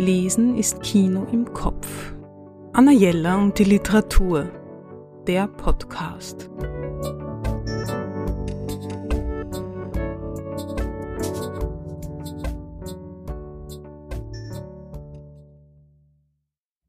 Lesen 0.00 0.56
ist 0.56 0.82
Kino 0.82 1.26
im 1.30 1.52
Kopf. 1.52 2.14
Anna 2.72 2.90
Jella 2.90 3.36
und 3.36 3.58
die 3.58 3.64
Literatur. 3.64 4.50
Der 5.26 5.46
Podcast. 5.46 6.48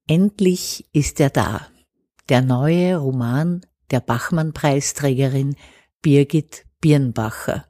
Endlich 0.08 0.86
ist 0.94 1.20
er 1.20 1.32
da. 1.32 1.68
Der 2.30 2.42
neue 2.42 2.96
Roman 2.96 3.66
der 3.92 4.00
Bachmann-Preisträgerin 4.00 5.58
Birgit 6.02 6.66
Birnbacher. 6.80 7.66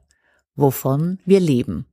Wovon 0.54 1.18
wir 1.24 1.40
leben. 1.40 1.86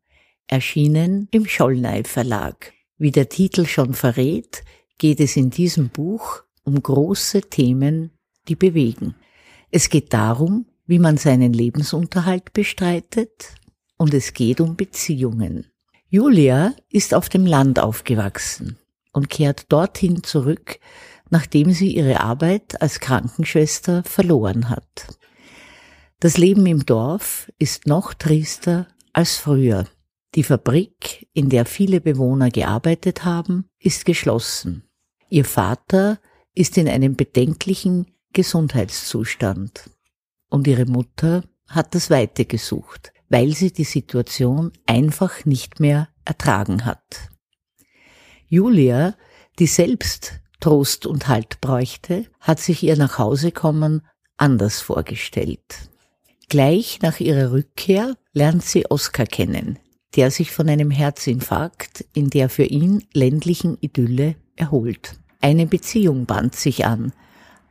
Erschienen 0.46 1.28
im 1.32 1.48
Schollnei 1.48 2.04
Verlag. 2.04 2.74
Wie 3.00 3.12
der 3.12 3.30
Titel 3.30 3.66
schon 3.66 3.94
verrät, 3.94 4.64
geht 4.98 5.22
es 5.22 5.38
in 5.38 5.50
diesem 5.50 5.88
Buch 5.88 6.44
um 6.64 6.84
große 6.84 7.42
Themen, 7.44 8.12
die 8.50 8.56
bewegen. 8.56 9.16
Es 9.72 9.90
geht 9.90 10.14
darum, 10.14 10.66
wie 10.86 11.00
man 11.00 11.16
seinen 11.16 11.54
Lebensunterhalt 11.54 12.52
bestreitet 12.52 13.56
und 13.98 14.14
es 14.14 14.34
geht 14.34 14.60
um 14.60 14.76
Beziehungen. 14.76 15.72
Julia 16.10 16.76
ist 16.90 17.14
auf 17.14 17.30
dem 17.30 17.46
Land 17.46 17.80
aufgewachsen 17.80 18.78
und 19.14 19.30
kehrt 19.30 19.72
dorthin 19.72 20.22
zurück, 20.22 20.80
nachdem 21.30 21.72
sie 21.72 21.96
ihre 21.96 22.20
Arbeit 22.20 22.82
als 22.82 23.00
Krankenschwester 23.00 24.04
verloren 24.04 24.70
hat. 24.70 25.08
Das 26.20 26.38
Leben 26.38 26.66
im 26.66 26.86
Dorf 26.86 27.50
ist 27.60 27.88
noch 27.88 28.14
triester 28.14 28.88
als 29.14 29.38
früher. 29.38 29.86
Die 30.36 30.44
Fabrik, 30.44 31.28
in 31.34 31.50
der 31.50 31.66
viele 31.66 32.02
Bewohner 32.02 32.52
gearbeitet 32.52 33.26
haben, 33.26 33.70
ist 33.80 34.06
geschlossen. 34.06 34.84
Ihr 35.30 35.46
Vater 35.46 36.20
ist 36.54 36.78
in 36.78 36.88
einem 36.88 37.16
bedenklichen 37.16 38.08
Gesundheitszustand. 38.34 39.90
Und 40.50 40.68
ihre 40.68 40.86
Mutter 40.86 41.44
hat 41.68 41.96
das 41.96 42.10
Weite 42.10 42.46
gesucht, 42.46 43.12
weil 43.30 43.54
sie 43.54 43.72
die 43.72 43.84
Situation 43.84 44.72
einfach 44.86 45.46
nicht 45.46 45.80
mehr 45.80 46.10
ertragen 46.26 46.86
hat. 46.86 47.30
Julia, 48.48 49.16
die 49.60 49.68
selbst 49.68 50.40
Trost 50.60 51.06
und 51.06 51.28
Halt 51.28 51.62
bräuchte, 51.62 52.26
hat 52.40 52.60
sich 52.60 52.84
ihr 52.84 52.98
Nachhausekommen 52.98 54.06
anders 54.38 54.82
vorgestellt. 54.82 55.90
Gleich 56.50 57.00
nach 57.02 57.20
ihrer 57.20 57.52
Rückkehr 57.52 58.16
lernt 58.34 58.64
sie 58.64 58.90
Oskar 58.90 59.26
kennen, 59.26 59.78
der 60.16 60.32
sich 60.32 60.52
von 60.52 60.70
einem 60.70 60.92
Herzinfarkt 60.92 62.06
in 62.14 62.30
der 62.30 62.50
für 62.50 62.64
ihn 62.64 63.04
ländlichen 63.14 63.78
Idylle 63.80 64.36
erholt. 64.56 65.18
Eine 65.42 65.68
Beziehung 65.68 66.26
band 66.26 66.56
sich 66.56 66.86
an, 66.86 67.14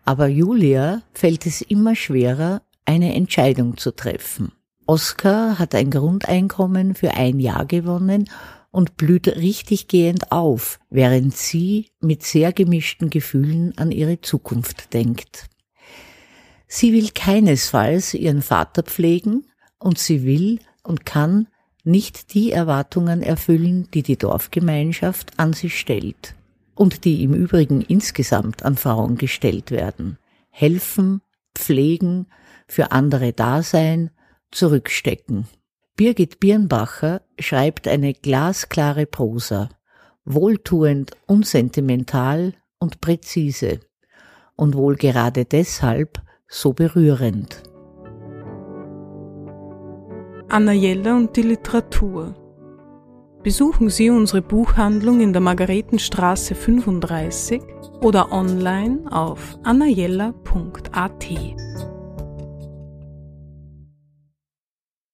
aber 0.05 0.29
Julia 0.29 1.03
fällt 1.13 1.47
es 1.47 1.61
immer 1.61 1.95
schwerer, 1.95 2.63
eine 2.85 3.15
Entscheidung 3.15 3.77
zu 3.77 3.91
treffen. 3.91 4.53
Oskar 4.87 5.59
hat 5.59 5.75
ein 5.75 5.91
Grundeinkommen 5.91 6.95
für 6.95 7.13
ein 7.13 7.41
Jahr 7.41 7.67
gewonnen 7.67 8.31
und 8.71 8.97
blüht 8.97 9.29
richtig 9.29 9.89
gehend 9.89 10.33
auf, 10.33 10.79
während 10.89 11.37
sie 11.37 11.91
mit 12.01 12.23
sehr 12.23 12.53
gemischten 12.53 13.11
Gefühlen 13.11 13.77
an 13.77 13.91
ihre 13.91 14.21
Zukunft 14.23 14.95
denkt. 14.95 15.49
Sie 16.67 16.93
will 16.93 17.11
keinesfalls 17.15 18.15
ihren 18.15 18.41
Vater 18.41 18.83
pflegen 18.83 19.47
und 19.79 19.99
sie 19.99 20.25
will 20.25 20.61
und 20.83 21.05
kann 21.05 21.49
nicht 21.89 22.35
die 22.35 22.53
Erwartungen 22.53 23.23
erfüllen, 23.23 23.89
die 23.93 24.03
die 24.03 24.17
Dorfgemeinschaft 24.17 25.39
an 25.39 25.55
sie 25.55 25.71
stellt 25.71 26.35
und 26.75 27.05
die 27.05 27.25
im 27.25 27.35
Übrigen 27.35 27.81
insgesamt 27.81 28.63
an 28.63 28.77
Frauen 28.77 29.17
gestellt 29.17 29.71
werden. 29.71 30.19
Helfen, 30.51 31.23
pflegen, 31.55 32.27
für 32.67 32.93
andere 32.93 33.33
da 33.33 33.63
sein, 33.63 34.11
zurückstecken. 34.51 35.49
Birgit 35.97 36.39
Birnbacher 36.39 37.23
schreibt 37.41 37.89
eine 37.89 38.13
glasklare 38.15 39.07
Prosa, 39.07 39.71
wohltuend, 40.25 41.13
unsentimental 41.27 42.53
und 42.79 43.01
präzise 43.01 43.81
und 44.55 44.77
wohl 44.77 44.97
gerade 44.97 45.45
deshalb 45.45 46.23
so 46.47 46.73
berührend. 46.73 47.63
Anna 50.51 50.73
Jelle 50.73 51.15
und 51.15 51.37
die 51.37 51.43
Literatur. 51.43 52.35
Besuchen 53.43 53.91
Sie 53.91 54.09
unsere 54.09 54.41
Buchhandlung 54.41 55.21
in 55.21 55.35
der 55.35 55.43
Margaretenstraße 55.43 56.55
35 56.55 57.61
oder 58.01 58.33
online 58.33 59.01
auf 59.11 59.59
annajella.at. 59.63 61.29